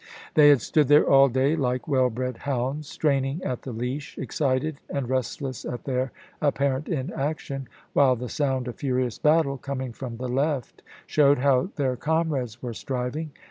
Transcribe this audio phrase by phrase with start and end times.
[0.01, 0.03] ^
[0.33, 4.79] They had stood there all day, like well bred hounds straining at the leash, excited
[4.89, 10.27] and restless at their apparent inaction, while the sound of furious battle, coming from the
[10.27, 13.29] left, showed how their comrades were striving.